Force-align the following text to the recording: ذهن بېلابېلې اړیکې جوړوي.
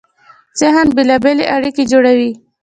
ذهن 0.61 0.87
بېلابېلې 0.95 1.45
اړیکې 1.55 1.83
جوړوي. 1.91 2.31